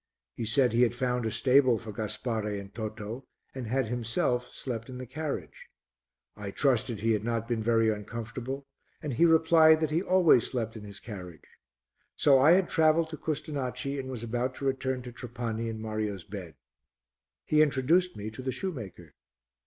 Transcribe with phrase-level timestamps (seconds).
[0.33, 4.89] He said he had found a stable for Gaspare and Toto and had himself slept
[4.89, 5.67] in the carriage.
[6.35, 8.65] I trusted he had not been very uncomfortable
[9.03, 11.45] and he replied that he always slept in his carriage.
[12.15, 16.23] So I had travelled to Custonaci and was about to return to Trapani in Mario's
[16.23, 16.55] bed.
[17.45, 19.13] He introduced me to the shoemaker.